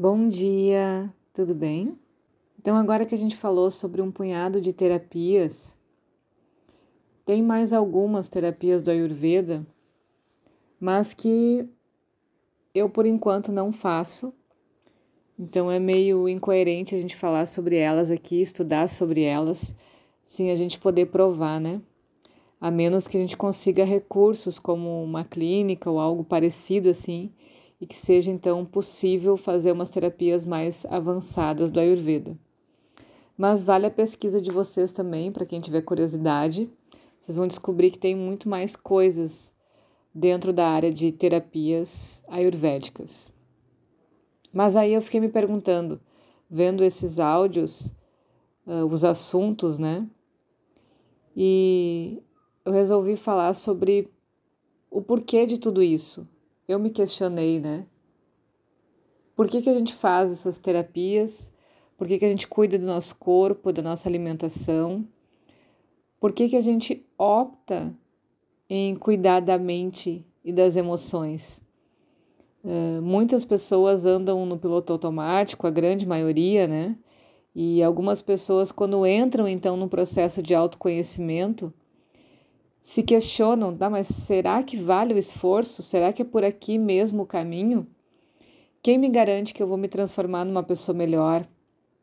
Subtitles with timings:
[0.00, 1.98] Bom dia, tudo bem?
[2.56, 5.76] Então, agora que a gente falou sobre um punhado de terapias,
[7.24, 9.66] tem mais algumas terapias do Ayurveda,
[10.78, 11.68] mas que
[12.72, 14.32] eu por enquanto não faço.
[15.36, 19.74] Então é meio incoerente a gente falar sobre elas aqui, estudar sobre elas,
[20.24, 21.80] sem a gente poder provar, né?
[22.60, 27.32] A menos que a gente consiga recursos como uma clínica ou algo parecido assim
[27.80, 32.36] e que seja então possível fazer umas terapias mais avançadas do Ayurveda.
[33.36, 36.68] Mas vale a pesquisa de vocês também, para quem tiver curiosidade.
[37.20, 39.54] Vocês vão descobrir que tem muito mais coisas
[40.12, 43.30] dentro da área de terapias ayurvédicas.
[44.52, 46.00] Mas aí eu fiquei me perguntando,
[46.50, 47.92] vendo esses áudios,
[48.66, 50.04] uh, os assuntos, né?
[51.36, 52.20] E
[52.64, 54.10] eu resolvi falar sobre
[54.90, 56.26] o porquê de tudo isso
[56.68, 57.86] eu me questionei, né?
[59.34, 61.50] Por que, que a gente faz essas terapias?
[61.96, 65.04] Por que, que a gente cuida do nosso corpo, da nossa alimentação?
[66.20, 67.94] Por que, que a gente opta
[68.68, 71.62] em cuidar da mente e das emoções?
[72.62, 76.96] Uh, muitas pessoas andam no piloto automático, a grande maioria, né?
[77.54, 81.72] E algumas pessoas, quando entram então no processo de autoconhecimento,
[82.88, 85.82] se questionam, tá, mas será que vale o esforço?
[85.82, 87.86] Será que é por aqui mesmo o caminho?
[88.82, 91.46] Quem me garante que eu vou me transformar numa pessoa melhor,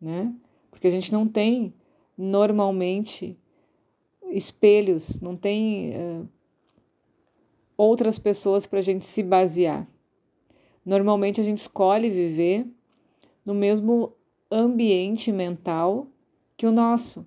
[0.00, 0.32] né?
[0.70, 1.74] Porque a gente não tem
[2.16, 3.36] normalmente
[4.30, 6.28] espelhos, não tem uh,
[7.76, 9.84] outras pessoas para a gente se basear.
[10.86, 12.64] Normalmente a gente escolhe viver
[13.44, 14.12] no mesmo
[14.48, 16.06] ambiente mental
[16.56, 17.26] que o nosso.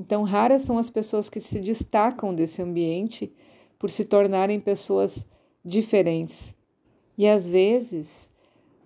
[0.00, 3.30] Então, raras são as pessoas que se destacam desse ambiente
[3.78, 5.28] por se tornarem pessoas
[5.62, 6.54] diferentes.
[7.18, 8.30] E às vezes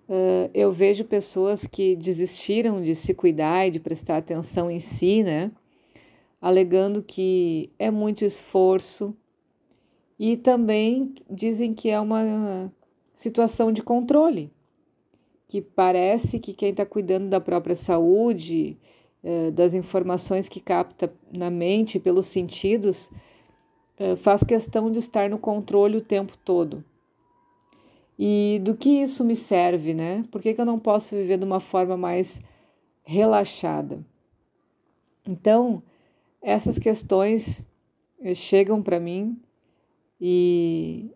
[0.09, 5.23] uh, eu vejo pessoas que desistiram de se cuidar e de prestar atenção em si,
[5.23, 5.51] né?
[6.41, 9.15] Alegando que é muito esforço
[10.19, 12.69] e também dizem que é uma
[13.13, 14.51] situação de controle,
[15.47, 18.77] que parece que quem está cuidando da própria saúde
[19.51, 23.09] das informações que capta na mente pelos sentidos,
[23.97, 26.83] eh, faz questão de estar no controle o tempo todo.
[28.19, 30.23] E do que isso me serve, né?
[30.31, 32.39] Por que, que eu não posso viver de uma forma mais
[33.03, 34.05] relaxada?
[35.27, 35.81] Então,
[36.41, 37.65] essas questões
[38.21, 39.39] eh, chegam para mim
[40.21, 41.09] e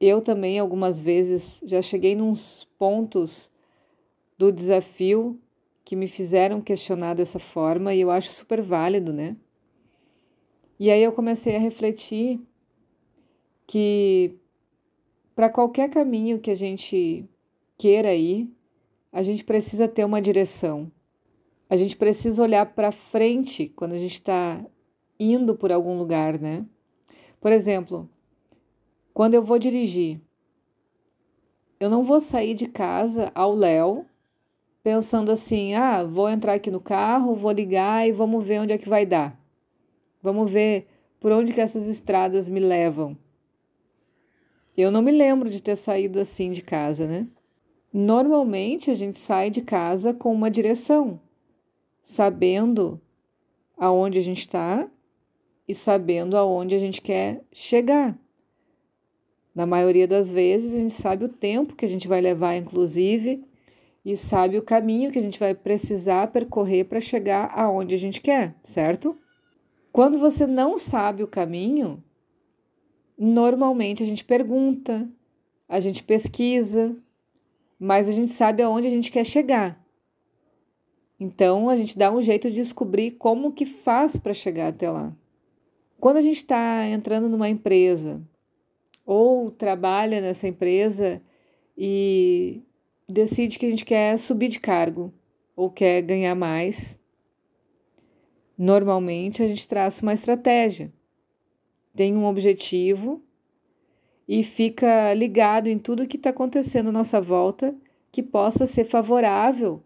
[0.00, 3.50] eu também algumas vezes já cheguei nos pontos
[4.36, 5.38] do desafio
[5.90, 9.36] que me fizeram questionar dessa forma e eu acho super válido, né?
[10.78, 12.40] E aí eu comecei a refletir
[13.66, 14.36] que
[15.34, 17.28] para qualquer caminho que a gente
[17.76, 18.48] queira ir,
[19.10, 20.92] a gente precisa ter uma direção.
[21.68, 24.64] A gente precisa olhar para frente quando a gente está
[25.18, 26.64] indo por algum lugar, né?
[27.40, 28.08] Por exemplo,
[29.12, 30.20] quando eu vou dirigir,
[31.80, 34.06] eu não vou sair de casa ao léu
[34.82, 38.78] pensando assim: ah, vou entrar aqui no carro, vou ligar e vamos ver onde é
[38.78, 39.38] que vai dar.
[40.22, 40.86] Vamos ver
[41.18, 43.16] por onde que essas estradas me levam.
[44.76, 47.26] Eu não me lembro de ter saído assim de casa, né?
[47.92, 51.20] Normalmente a gente sai de casa com uma direção,
[52.00, 53.00] sabendo
[53.76, 54.88] aonde a gente está
[55.66, 58.16] e sabendo aonde a gente quer chegar.
[59.54, 63.44] Na maioria das vezes a gente sabe o tempo que a gente vai levar, inclusive,
[64.04, 68.20] e sabe o caminho que a gente vai precisar percorrer para chegar aonde a gente
[68.20, 69.16] quer, certo?
[69.92, 72.02] Quando você não sabe o caminho,
[73.18, 75.08] normalmente a gente pergunta,
[75.68, 76.96] a gente pesquisa,
[77.78, 79.78] mas a gente sabe aonde a gente quer chegar.
[81.18, 85.14] Então a gente dá um jeito de descobrir como que faz para chegar até lá.
[85.98, 88.22] Quando a gente está entrando numa empresa
[89.04, 91.20] ou trabalha nessa empresa
[91.76, 92.62] e
[93.10, 95.12] decide que a gente quer subir de cargo
[95.56, 96.98] ou quer ganhar mais,
[98.56, 100.92] normalmente a gente traça uma estratégia,
[101.94, 103.22] tem um objetivo
[104.28, 107.74] e fica ligado em tudo que está acontecendo à nossa volta
[108.12, 109.82] que possa ser favorável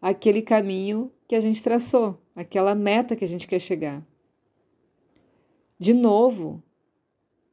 [0.00, 4.06] àquele caminho que a gente traçou, aquela meta que a gente quer chegar.
[5.78, 6.62] De novo,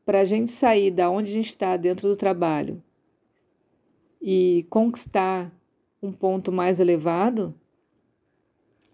[0.05, 2.81] para a gente sair da onde a gente está dentro do trabalho
[4.25, 5.51] e conquistar
[6.01, 7.53] um ponto mais elevado,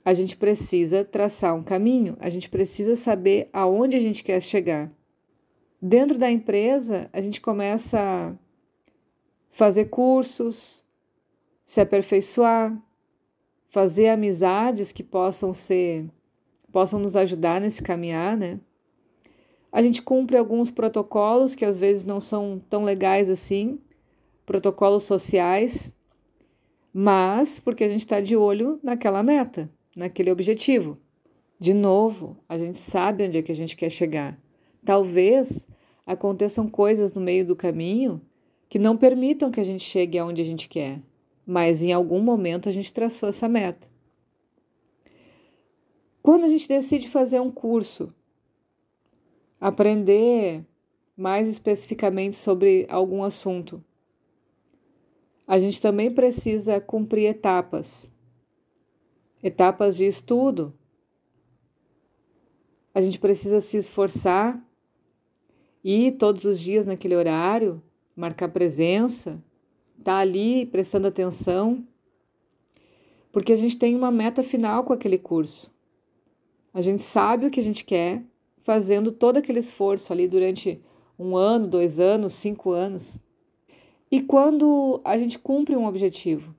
[0.03, 4.91] a gente precisa traçar um caminho, a gente precisa saber aonde a gente quer chegar.
[5.79, 8.33] Dentro da empresa, a gente começa a
[9.51, 10.83] fazer cursos,
[11.63, 12.75] se aperfeiçoar,
[13.67, 16.09] fazer amizades que possam ser
[16.71, 18.59] possam nos ajudar nesse caminhar, né?
[19.71, 23.79] A gente cumpre alguns protocolos que às vezes não são tão legais assim,
[24.49, 25.93] protocolos sociais,
[26.91, 30.97] mas porque a gente está de olho naquela meta, naquele objetivo.
[31.59, 34.41] De novo, a gente sabe onde é que a gente quer chegar.
[34.83, 35.67] Talvez
[36.03, 38.19] aconteçam coisas no meio do caminho
[38.67, 40.99] que não permitam que a gente chegue aonde a gente quer,
[41.45, 43.87] mas em algum momento a gente traçou essa meta.
[46.23, 48.11] Quando a gente decide fazer um curso,
[49.61, 50.65] aprender
[51.15, 53.83] mais especificamente sobre algum assunto,
[55.49, 58.07] a gente também precisa cumprir etapas.
[59.41, 60.71] Etapas de estudo.
[62.93, 64.63] A gente precisa se esforçar,
[65.83, 67.81] ir todos os dias naquele horário,
[68.15, 69.43] marcar presença,
[69.97, 71.83] estar tá ali prestando atenção,
[73.31, 75.73] porque a gente tem uma meta final com aquele curso.
[76.71, 78.21] A gente sabe o que a gente quer,
[78.57, 80.79] fazendo todo aquele esforço ali durante
[81.17, 83.19] um ano, dois anos, cinco anos.
[84.11, 86.55] E quando a gente cumpre um objetivo,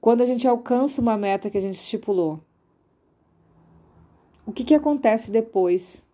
[0.00, 2.40] quando a gente alcança uma meta que a gente estipulou,
[4.44, 6.06] o que, que acontece depois?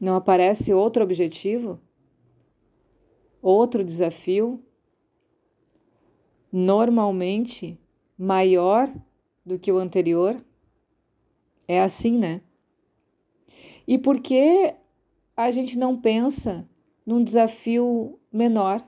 [0.00, 1.80] Não aparece outro objetivo?
[3.42, 4.62] Outro desafio?
[6.50, 7.78] Normalmente
[8.16, 8.92] maior
[9.44, 10.42] do que o anterior?
[11.68, 12.40] É assim, né?
[13.86, 14.74] E por que
[15.46, 16.68] a gente não pensa
[17.06, 18.84] num desafio menor?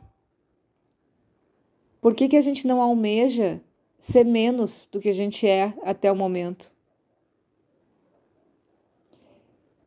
[2.00, 3.62] Por que, que a gente não almeja
[3.96, 6.72] ser menos do que a gente é até o momento?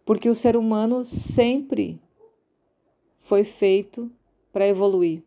[0.05, 2.01] Porque o ser humano sempre
[3.19, 4.09] foi feito
[4.51, 5.21] para evoluir,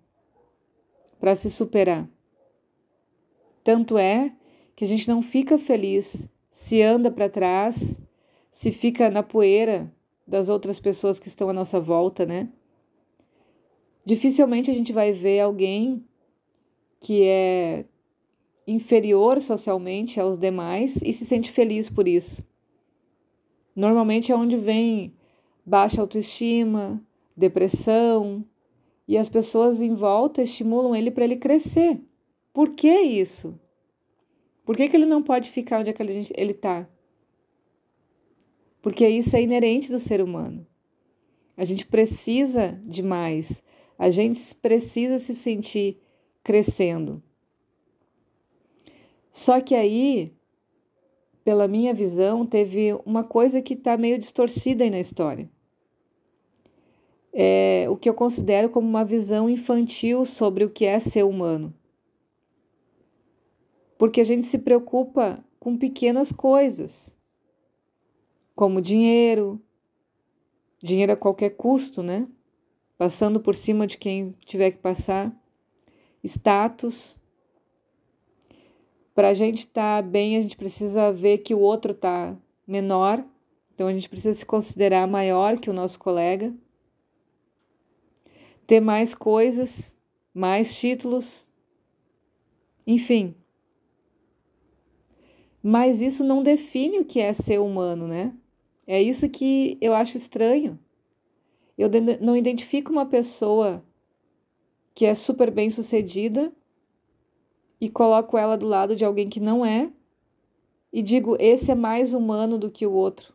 [1.20, 2.08] para se superar.
[3.62, 4.32] Tanto é
[4.74, 8.00] que a gente não fica feliz se anda para trás,
[8.50, 9.94] se fica na poeira
[10.26, 12.48] das outras pessoas que estão à nossa volta, né?
[14.04, 16.04] Dificilmente a gente vai ver alguém
[17.00, 17.84] que é
[18.66, 22.44] inferior socialmente aos demais e se sente feliz por isso.
[23.74, 25.12] Normalmente é onde vem
[25.64, 27.02] baixa autoestima,
[27.36, 28.44] depressão,
[29.06, 32.00] e as pessoas em volta estimulam ele para ele crescer.
[32.52, 33.58] Por que isso?
[34.64, 36.88] Por que, que ele não pode ficar onde é que ele está?
[38.86, 40.64] Porque isso é inerente do ser humano.
[41.56, 43.60] A gente precisa de mais,
[43.98, 46.00] a gente precisa se sentir
[46.44, 47.20] crescendo.
[49.28, 50.32] Só que aí,
[51.42, 55.50] pela minha visão, teve uma coisa que está meio distorcida aí na história.
[57.32, 61.74] É o que eu considero como uma visão infantil sobre o que é ser humano.
[63.98, 67.15] Porque a gente se preocupa com pequenas coisas
[68.56, 69.60] como dinheiro,
[70.82, 72.26] dinheiro a qualquer custo, né?
[72.96, 75.30] Passando por cima de quem tiver que passar,
[76.24, 77.18] status.
[79.14, 82.34] Para a gente estar tá bem, a gente precisa ver que o outro está
[82.66, 83.22] menor,
[83.74, 86.52] então a gente precisa se considerar maior que o nosso colega.
[88.66, 89.94] Ter mais coisas,
[90.32, 91.46] mais títulos,
[92.86, 93.34] enfim.
[95.62, 98.34] Mas isso não define o que é ser humano, né?
[98.86, 100.78] É isso que eu acho estranho.
[101.76, 101.90] Eu
[102.20, 103.84] não identifico uma pessoa
[104.94, 106.52] que é super bem sucedida
[107.80, 109.92] e coloco ela do lado de alguém que não é
[110.92, 113.34] e digo, esse é mais humano do que o outro.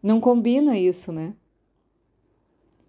[0.00, 1.34] Não combina isso, né?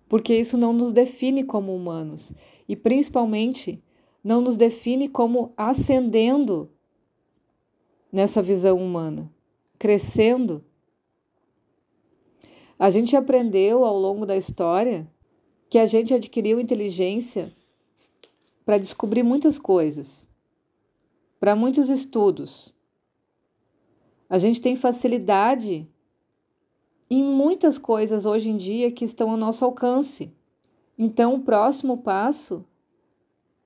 [0.08, 2.32] Porque isso não nos define como humanos
[2.68, 3.84] e principalmente
[4.24, 6.70] não nos define como ascendendo
[8.12, 9.34] nessa visão humana,
[9.80, 10.64] crescendo
[12.80, 15.06] a gente aprendeu ao longo da história
[15.70, 17.54] que a gente adquiriu inteligência
[18.66, 20.30] para descobrir muitas coisas,
[21.42, 22.74] para muitos estudos.
[24.30, 25.86] A gente tem facilidade
[27.10, 30.34] em muitas coisas hoje em dia que estão ao nosso alcance.
[30.98, 32.64] Então, o próximo passo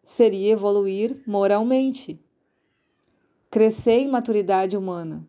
[0.01, 2.19] seria evoluir moralmente,
[3.51, 5.27] crescer em maturidade humana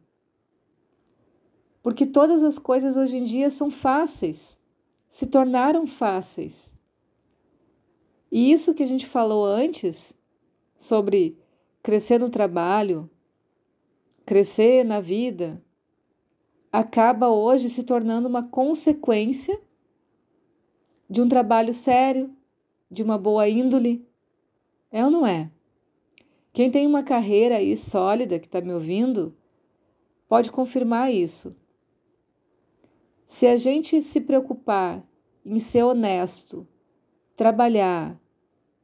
[1.84, 4.58] porque todas as coisas hoje em dia são fáceis,
[5.06, 6.74] se tornaram fáceis.
[8.32, 10.14] E isso que a gente falou antes
[10.74, 11.36] sobre
[11.82, 13.08] crescer no trabalho,
[14.24, 15.62] crescer na vida,
[16.72, 19.60] acaba hoje se tornando uma consequência
[21.08, 22.34] de um trabalho sério,
[22.90, 24.08] de uma boa índole?
[24.90, 25.50] É ou não é?
[26.50, 29.36] Quem tem uma carreira aí sólida que está me ouvindo
[30.26, 31.54] pode confirmar isso.
[33.34, 35.04] Se a gente se preocupar
[35.44, 36.64] em ser honesto,
[37.34, 38.16] trabalhar,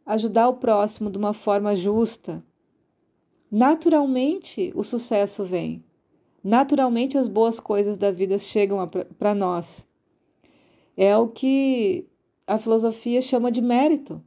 [0.04, 2.44] ajudar o próximo de uma forma justa,
[3.48, 5.84] naturalmente o sucesso vem.
[6.42, 8.78] Naturalmente as boas coisas da vida chegam
[9.16, 9.86] para nós.
[10.96, 12.08] É o que
[12.44, 14.20] a filosofia chama de mérito.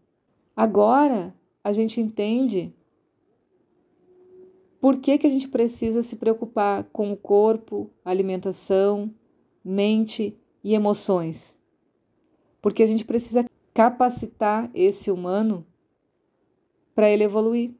[0.55, 2.73] Agora a gente entende
[4.79, 9.13] por que, que a gente precisa se preocupar com o corpo, alimentação,
[9.63, 11.59] mente e emoções.
[12.61, 15.65] Porque a gente precisa capacitar esse humano
[16.93, 17.71] para ele evoluir.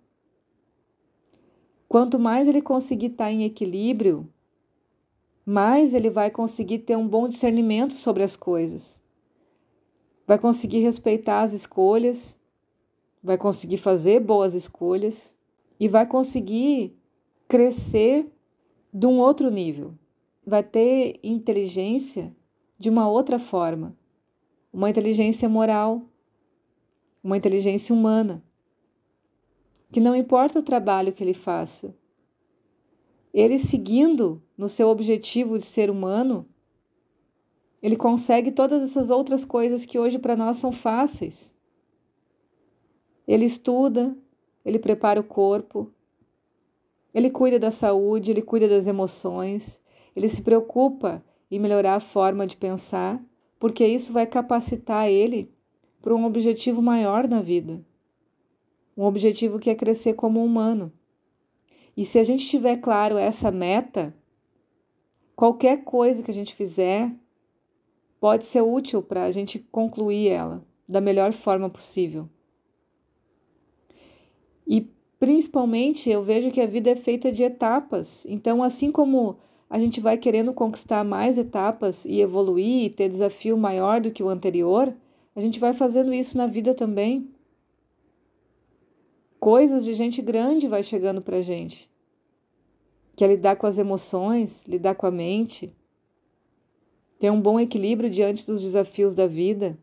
[1.88, 4.28] Quanto mais ele conseguir estar tá em equilíbrio,
[5.46, 9.00] mais ele vai conseguir ter um bom discernimento sobre as coisas.
[10.26, 12.40] Vai conseguir respeitar as escolhas,
[13.22, 15.36] vai conseguir fazer boas escolhas
[15.80, 16.98] e vai conseguir
[17.48, 18.26] crescer
[18.92, 19.94] de um outro nível.
[20.46, 22.36] Vai ter inteligência
[22.78, 23.98] de uma outra forma,
[24.72, 26.02] uma inteligência moral,
[27.24, 28.44] uma inteligência humana.
[29.92, 31.96] Que não importa o trabalho que ele faça,
[33.34, 36.48] ele seguindo no seu objetivo de ser humano,
[37.82, 41.54] ele consegue todas essas outras coisas que hoje para nós são fáceis.
[43.28, 44.16] Ele estuda,
[44.64, 45.92] ele prepara o corpo,
[47.14, 49.82] ele cuida da saúde, ele cuida das emoções,
[50.16, 53.24] ele se preocupa em melhorar a forma de pensar,
[53.60, 55.52] porque isso vai capacitar ele
[56.02, 57.84] para um objetivo maior na vida
[58.96, 60.92] um objetivo que é crescer como humano.
[61.96, 64.16] E se a gente tiver claro essa meta,
[65.36, 67.12] qualquer coisa que a gente fizer
[68.20, 72.30] pode ser útil para a gente concluir ela da melhor forma possível.
[74.66, 74.90] E
[75.20, 78.26] principalmente eu vejo que a vida é feita de etapas.
[78.28, 79.38] Então, assim como
[79.74, 84.22] a gente vai querendo conquistar mais etapas e evoluir e ter desafio maior do que
[84.22, 84.94] o anterior,
[85.36, 87.28] a gente vai fazendo isso na vida também
[89.40, 91.90] coisas de gente grande vai chegando para gente,
[93.16, 95.76] que é lidar com as emoções, lidar com a mente,
[97.20, 99.76] ter um bom equilíbrio diante dos desafios da vida,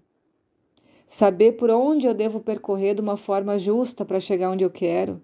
[1.05, 5.21] saber por onde eu devo percorrer de uma forma justa para chegar onde eu quero.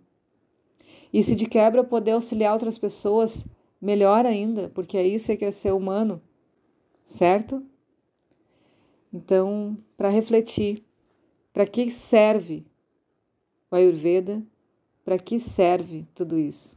[1.12, 3.46] E se de quebra eu poder auxiliar outras pessoas,
[3.86, 6.20] melhor ainda, porque é isso que é ser humano,
[7.04, 7.64] certo?
[9.12, 10.82] Então, para refletir,
[11.52, 12.66] para que serve
[13.70, 14.42] o Ayurveda,
[15.04, 16.76] para que serve tudo isso?